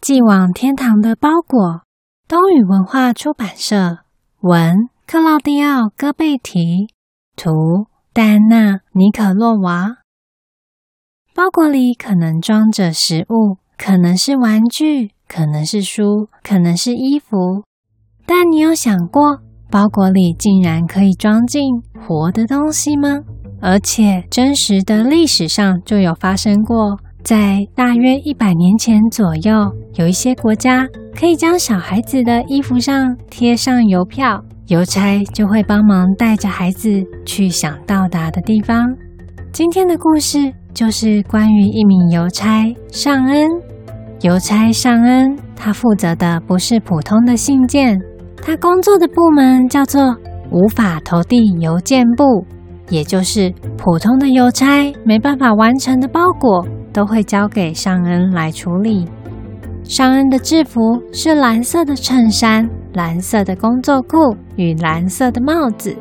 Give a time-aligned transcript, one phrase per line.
[0.00, 1.82] 寄往天堂的包裹。
[2.28, 3.98] 东宇文化出版社
[4.40, 6.88] 文：克劳蒂奥·戈贝提，
[7.36, 9.98] 图：戴安娜·尼可洛娃。
[11.34, 17.64] 包裹里可能装着食物，可能是玩具，可能是书，可能是衣服。
[18.24, 19.40] 但你有想过，
[19.70, 21.62] 包裹里竟然可以装进
[22.00, 23.20] 活的东西吗？
[23.60, 29.52] 而且真实的历史上就有发生过，在大约一百年前左右，
[29.94, 38.86] 有一些国家可以将小孩子的衣服上贴上邮票，邮差就会帮忙带着孩子去想到达的地方。
[39.50, 40.38] 今天的故事
[40.72, 43.50] 就是关于一名邮差尚恩。
[44.20, 47.98] 邮差尚恩，他负责的不是普通的信件，
[48.40, 50.16] 他工作的部门叫做
[50.52, 52.46] 无法投递邮件部。
[52.88, 56.64] 也就是普通的邮差没办法完成的包裹，
[56.96, 59.06] 都会交给尚恩来处理。
[59.84, 60.80] 尚恩的制服
[61.12, 65.94] 是蓝色的衬衫、蓝色的工作裤与蓝色的帽子。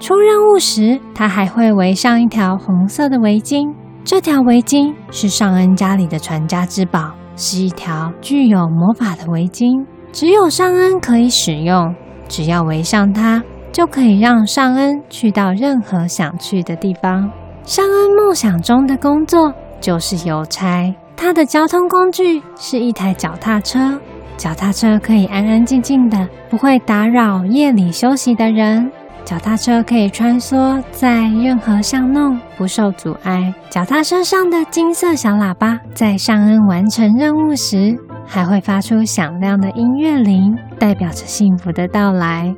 [0.00, 3.72] 出任务时，他还会围上一条红色的围巾。
[4.02, 11.94] 这条围巾是尚恩家里的传家之宝，是一条具有魔法的围巾，只有尚恩可以使用。
[12.26, 17.30] 只要围上它，就可以让尚恩去到任何想去的地方。
[17.64, 24.00] 尚恩梦想中的工作就是邮差，他的交通工具是一台脚踏车。
[24.38, 28.90] 脚踏车可以安安静静的，不会打扰夜里休息的人。
[29.24, 33.52] 脚踏车可以穿梭在任何巷弄，不受阻碍。
[33.70, 42.54] 脚踏车上的金色小喇叭，在尚恩完成任务时，还会发出响亮的音乐铃，代表着幸福的到来。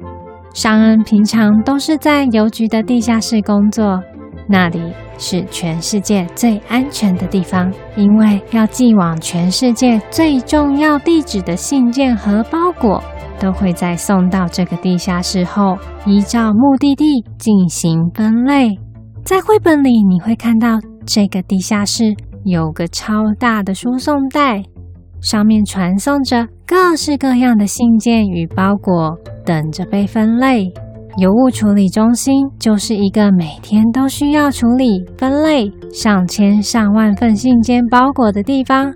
[0.55, 4.01] 尚恩平常都是在邮局的地下室工作，
[4.47, 13.03] 那里是全世界最安全的地方，因为要寄往全世界最重要地址的信件和包裹，
[13.41, 18.69] 都会在送到这个地下室后，依照目的地进行分类。
[19.25, 22.15] 在绘本里，你会看到这个地下室
[22.45, 24.63] 有个超大的输送带。
[25.23, 30.71] 上面传送着各式各样的信件与包裹，等着被分类。
[31.17, 38.93] 邮务处理中心就是一个每天都需要处理、分类上千上万份信件包裹的地方。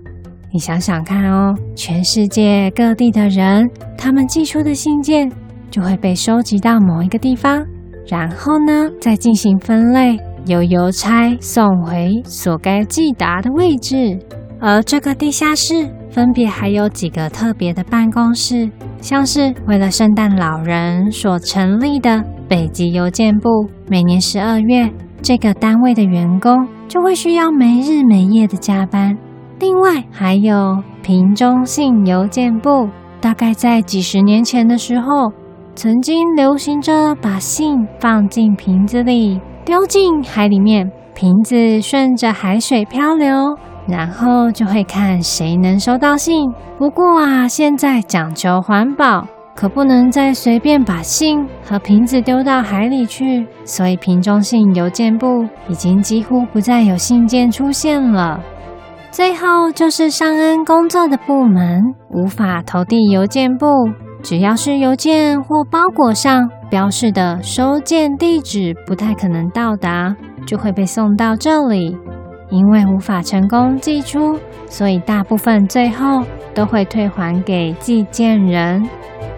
[0.51, 5.31] 你想想看哦，全世界各地的人，他们寄出的信件
[5.71, 7.65] 就会被收集到某一个地方，
[8.07, 14.19] 然后呢，再进行分类，由邮差送回所该寄达的位置。
[14.59, 15.89] 而这个地下室。
[16.11, 18.67] 分别还有几个特别的办公室，
[19.01, 23.49] 像是为了圣诞老人所成立的北极邮件部。
[23.87, 24.89] 每年十二月，
[25.21, 29.17] 这个单位的员工就会需要没日没夜的加班。
[29.59, 32.87] 另外，还有瓶中信邮件部，
[33.19, 35.31] 大概在几十年前的时候，
[35.75, 43.57] 曾经流行着把信放进瓶子里，丢进海里面，瓶子顺着海水漂流。
[43.87, 46.51] 然后就会看谁能收到信。
[46.77, 53.47] 不过啊，现在讲求环保，可不能再随便把信和瓶子丢到海里去。
[53.63, 58.39] 所以瓶中信邮件部已经几乎不再有信件出现了。
[59.11, 61.81] 最后就是尚恩工作的部门——
[62.13, 63.65] 无法投递邮件部。
[64.21, 70.13] 只要是邮件或包裹上标示的收件地址不太可能到达，
[70.45, 71.97] 就会被送到这里。
[72.49, 74.37] 因为无法成功寄出，
[74.67, 76.23] 所以大部分最后
[76.53, 78.87] 都会退还给寄件人。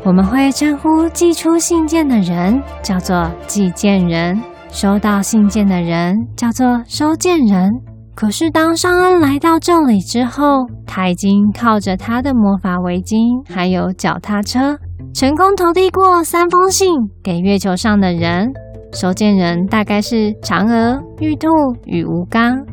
[0.03, 7.69] 我们会称呼寄出信件的人叫做寄件人，收到信件的人叫做收件人。
[8.16, 13.16] 可是当尚恩来到这里之后，他已经靠着他的魔法围巾
[13.47, 14.78] 还有脚踏车，
[15.13, 16.89] 成功投递过三封信
[17.23, 18.51] 给月球上的人。
[18.93, 21.47] 收件人大概是嫦娥、玉兔
[21.85, 22.66] 与吴刚。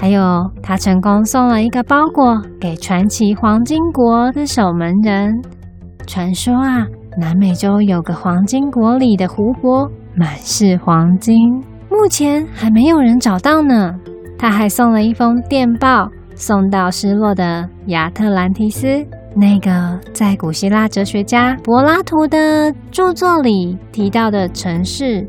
[0.00, 5.34] 还有，他成功送了一个包裹给传奇黄金国的守门人。
[6.06, 6.86] 传说啊，
[7.18, 11.34] 南美洲有个黄金国里的湖泊满是黄金，
[11.90, 13.92] 目前还没有人找到呢。
[14.38, 19.04] 他还送了一封电报，送到失落的亚特兰提斯，
[19.34, 25.26] 那个在古希腊哲学家柏拉图的著作里提到的城市。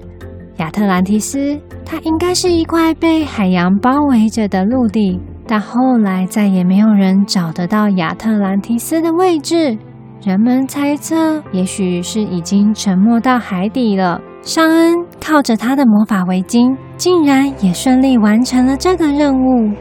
[0.60, 9.78] 亚特兰提斯，它应该是一块被海洋包围着的陆地，但后来再也没有人找得到亚特兰提斯的位置。
[10.22, 14.20] 人们猜测，也许是已经沉没到海底了。
[14.42, 19.72] 尚恩靠着他的魔法围巾，竟然也顺利完成了这个任务。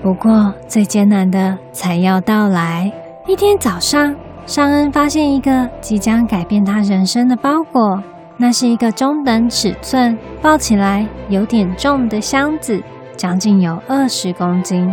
[0.00, 2.92] 不过，最艰难的才要到来，
[3.26, 4.14] 一天早上，
[4.46, 8.00] 尚恩发现一个即将改变他人生的包裹。
[8.40, 12.80] 那是一个中等尺寸、抱起来有点重的箱子，
[13.16, 14.90] 将近有二十公斤。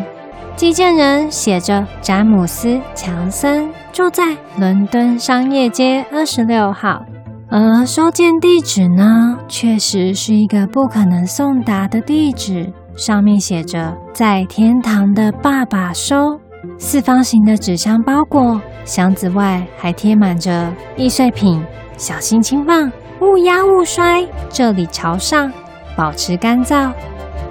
[0.56, 7.06] 寄件人写着詹姆斯·强森，住在伦敦商业街二十六号。
[7.48, 16.40] 而收件地址呢，确实是一个不可能送达的地址，上面写着“在天堂的爸爸收”。
[16.80, 21.64] 四方形的纸箱包裹，箱子外还贴满着易碎品，
[21.96, 22.92] 小心轻放，
[23.22, 25.52] 勿压勿摔，这里朝上，
[25.96, 26.92] 保持干燥。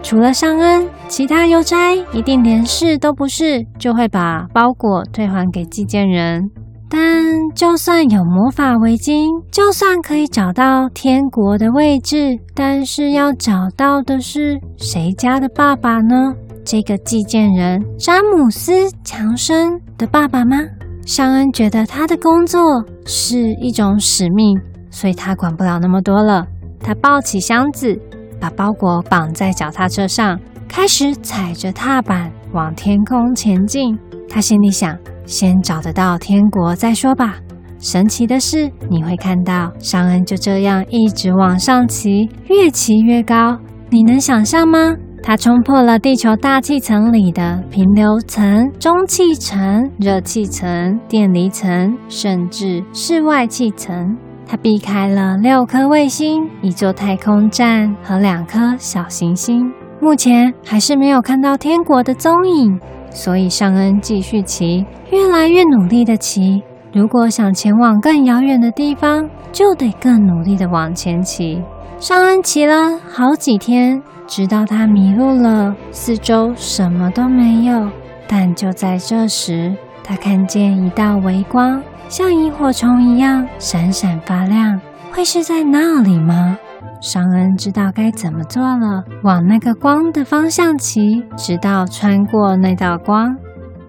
[0.03, 6.51] 除了尚恩，其他邮差一定连是都不是，就会把包裹退还给寄件人。
[6.91, 7.25] 但
[7.55, 16.35] 就算有魔法围巾，就算可以找到天国的位置，但是要找到的是谁家的爸爸呢？
[16.65, 18.73] 这个寄件人詹姆斯·
[19.03, 20.59] 强森的爸爸吗？
[21.07, 22.61] 尚恩觉得他的工作
[23.05, 24.59] 是一种使命，
[24.95, 26.47] 所以他管不了那么多了。
[26.79, 27.99] 他抱起箱子，
[28.41, 30.39] 把包裹绑在脚踏车上，
[30.69, 33.99] 开始踩着踏板往天空前进。
[34.29, 34.97] 他心里想：
[35.27, 37.35] 先找得到天国再说吧。
[37.81, 43.59] 神奇的是，你会看到尚恩就这样一直往上骑，越骑越高。
[43.91, 44.95] 你能想象吗？
[45.23, 54.17] 它冲破了地球大气层里的平流层、中气层、热气层、电离层，甚至室外气层。
[54.47, 59.73] 它避开了六颗卫星、一座太空站和两颗小行星。
[60.01, 62.79] 目前还是没有看到天国的踪影，
[63.11, 66.63] 所以尚恩继续骑，越来越努力的骑。
[66.93, 71.63] 如果想前往更遥远的地方，就得更努力的往前骑。
[71.99, 74.03] 尚恩骑了好几天。
[74.27, 77.91] 直到他迷路了，四周什么都没有。
[78.27, 84.81] 但就在这时，他看见一道微光，像萤火虫一样闪闪发亮。
[85.13, 86.59] 会是在那里吗？
[87.01, 93.37] 尚恩知道该怎么做了，往那个光的方向骑，直到穿过那道光。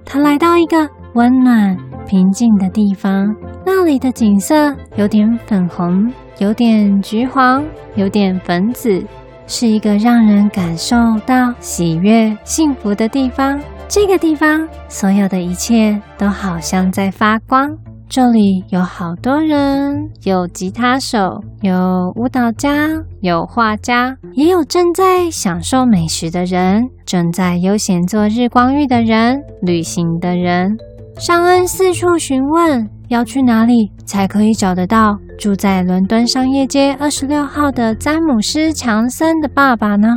[0.05, 1.75] 他来到一个温暖、
[2.05, 3.35] 平静的地方，
[3.65, 7.63] 那里的景色有点粉红，有点橘黄，
[7.95, 9.03] 有点粉紫。
[9.47, 10.95] 是一个让人感受
[11.25, 13.59] 到喜悦、幸福的地方。
[13.87, 17.75] 这个地方，所有的一切都好像在发光。
[18.07, 22.87] 这里有好多人，有吉他手，有舞蹈家，
[23.21, 30.77] 有画家，也有正在享受美食的人，正在悠闲做日光浴的人，旅行的人。
[31.17, 40.15] 尚恩四处询问，要去哪里才可以找得到住在伦敦商业街二十六号的詹姆斯·强森的爸爸呢？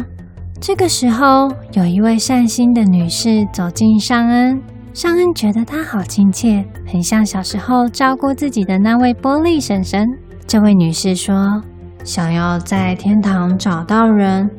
[0.61, 4.61] 这个时候，有一位善心的女士走进尚恩，
[4.99, 10.05] 尚恩觉得她好亲切，很像小时候照顾自己的那位玻璃婶婶。
[10.45, 11.63] 这位女士说
[12.03, 14.51] ：“想要在天堂找到人，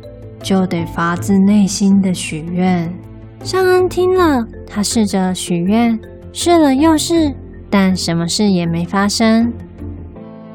[0.42, 2.90] 就得发自内心的许愿。”
[3.44, 6.00] 尚恩听了，他试着许愿，
[6.32, 7.36] 试了又试。
[7.70, 9.52] 但什么事也没发生。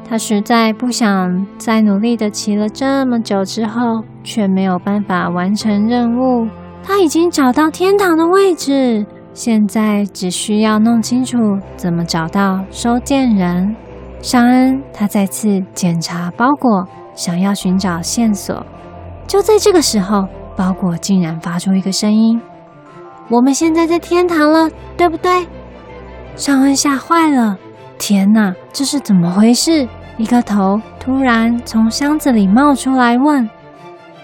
[0.08, 6.48] 他实在不想再努力的骑了这么久之后，却没有办法完成任务。
[6.82, 9.04] 他已经找到天堂的位置，
[9.34, 13.74] 现在只需要弄清楚怎么找到收件人。
[14.22, 18.64] 尚恩，他再次检查包裹，想要寻找线索。
[19.26, 20.26] 就在这个时候，
[20.56, 22.41] 包裹竟然发出一个声音
[23.29, 25.46] ：“我们现在在天堂了，对不对？”
[26.36, 27.58] 尚恩吓坏了！
[27.98, 29.88] 天哪，这是怎么回事？
[30.17, 33.50] 一个头突然从箱子里冒出来，问：“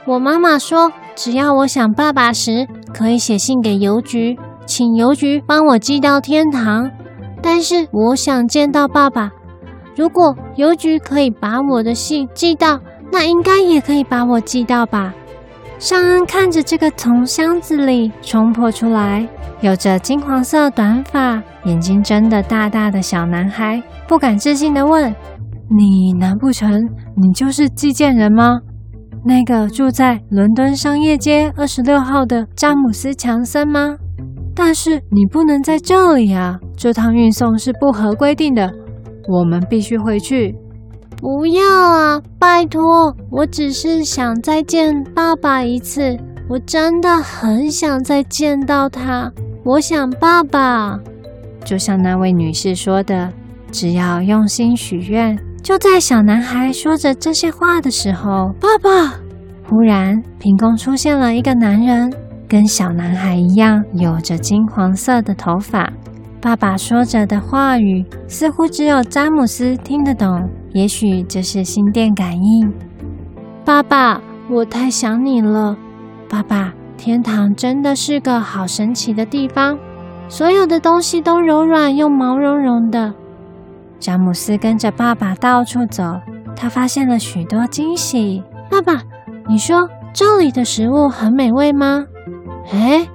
[0.06, 4.38] 我妈妈说，只要我想爸爸时，可以写信给邮局，
[4.70, 6.88] 请邮局帮我寄到天堂。
[7.42, 9.32] 但是我想见到爸爸，
[9.96, 12.78] 如果邮局可以把我的信寄到，
[13.10, 15.12] 那应该也可以把我寄到吧？”
[15.80, 19.26] 尚恩看着这个从箱子里冲破出来、
[19.60, 25.12] 有着金黄色短发、眼睛睁得大大的小男孩，不敢置信地问
[25.68, 26.70] ：“你难不成
[27.16, 28.60] 你就是寄件人吗？
[29.24, 33.96] 那个住在伦敦商业街二十六号的詹姆斯·强森吗？
[34.62, 36.60] 但是你不能在这里啊！
[36.76, 38.70] 这趟运送是不合规定的，
[39.26, 40.54] 我们必须回去。”
[41.16, 42.20] 不要啊！
[42.38, 42.82] 拜托，
[43.30, 46.14] 我只是想再见爸爸一次。
[46.46, 49.32] 我真的很想再见到他。
[49.64, 51.00] 我想爸爸，
[51.64, 53.32] 就像那位女士说的，
[53.72, 55.38] 只要用心许愿。
[55.62, 59.14] 就在小男孩说着这些话的时候，爸爸
[59.66, 62.12] 忽然凭空出现了一个男人，
[62.50, 65.88] 跟小男孩一样，有着金黄色的头发。
[66.40, 70.50] 爸爸说着的话语，似乎只有詹姆斯听得懂。
[70.72, 72.72] 也许这是心电感应。
[73.64, 75.76] 爸爸，我太想你了。
[76.28, 79.78] 爸爸，天堂真的是个好神奇的地方，
[80.28, 83.14] 所有的东西都柔软又毛茸茸的。
[84.00, 86.02] 詹姆斯跟着爸爸到处走，
[86.56, 88.42] 他发现了许多惊喜。
[88.68, 89.00] 爸爸，
[89.46, 92.06] 你说这里的食物很美味吗？
[92.72, 93.08] 哎，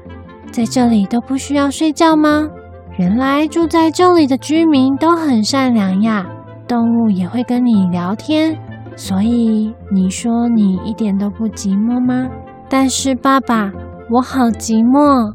[0.52, 2.50] 在这里都不需要睡觉吗？
[2.98, 6.26] 原来住在这里的居民都很善良呀，
[6.68, 8.58] 动物也会跟你聊天，
[8.96, 12.30] 所以你说你一点都不寂寞吗？
[12.70, 13.72] 但是爸爸，
[14.10, 15.34] 我好寂寞。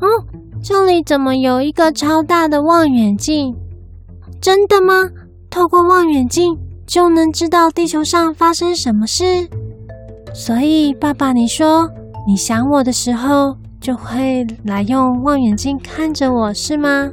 [0.00, 0.06] 哦，
[0.62, 3.54] 这里怎么有一个超大的望远镜？
[4.40, 5.10] 真的吗？
[5.50, 9.48] 透过望远镜就能知道地球上发生什么事？
[10.32, 11.88] 所以爸爸，你说
[12.26, 17.10] 你想我的时候，就会来用望远镜看着我，是吗？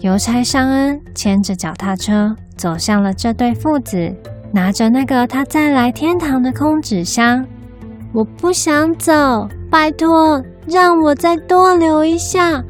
[0.00, 4.14] 邮差尚恩牵着脚踏车走向了这对父子，
[4.52, 7.44] 拿着那个他再来天堂的空纸箱。
[8.12, 12.62] 我不想走，拜托，让我再多留一下。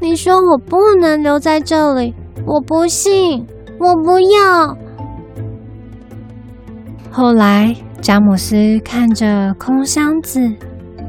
[0.00, 2.14] 你说我不能留在这里，
[2.46, 3.46] 我不信，
[3.78, 4.76] 我不要。
[7.10, 7.74] 后来，
[8.04, 10.38] 詹姆斯看着空箱子。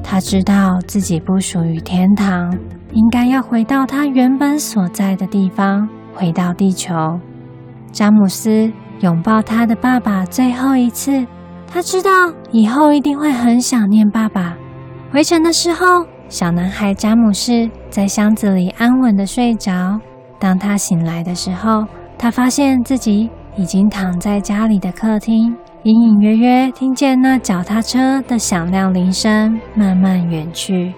[0.01, 2.57] 他知道自己不属于天堂，
[2.93, 6.95] 应该要回到他原本所在的地方，回到地球。
[7.91, 8.71] 詹姆斯
[9.01, 11.27] 拥抱他的爸爸最后一次，
[11.67, 12.09] 他知道
[12.53, 14.55] 以后一定会很想念爸爸。
[15.11, 15.85] 回程的时候，
[16.29, 19.99] 小男孩詹姆斯在箱子里安稳的睡着。
[20.39, 21.85] 当他醒来的时候，
[22.17, 25.53] 他发现自己已经躺在家里的客厅。
[25.85, 30.91] 隐隐约约听见那脚踏车的响亮铃声慢慢远去。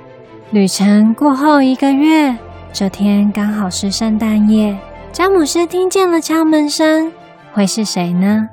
[0.51, 2.33] 旅程过后一个月，
[2.71, 4.79] 这天刚好是圣诞夜。
[5.11, 7.11] 詹姆斯听见了敲门声，
[7.51, 8.47] 会是谁呢？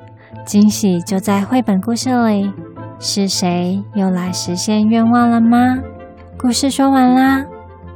[0.45, 2.53] 惊喜就在绘本故事里，
[2.99, 5.79] 是谁又来实现愿望了吗？
[6.37, 7.45] 故事说完啦。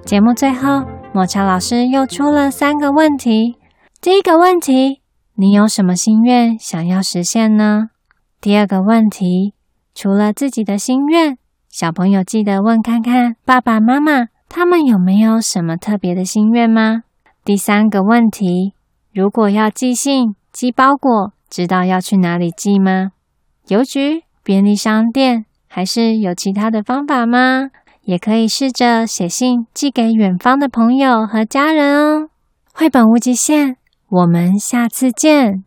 [0.04, 3.56] 节目最后，抹茶老师又出了三个问题。
[4.00, 5.00] 第一个问题，
[5.34, 7.88] 你有什么心愿想要实现呢？
[8.40, 9.54] 第二个问题，
[9.94, 11.36] 除了自己的心愿，
[11.68, 17.02] 小朋友记得问看看爸爸妈妈，他们有没有什么特别的心愿吗？
[17.44, 18.74] 第三个问题，
[19.12, 23.10] 如果要寄信、寄包裹，知道要去哪里寄吗？
[23.66, 27.70] 邮局、便利商店，还是有其他的方法吗？
[28.04, 32.28] 也可以试着写信寄给远方的朋友和家人哦。
[32.72, 33.76] 绘本无极限，
[34.08, 35.64] 我们下次见。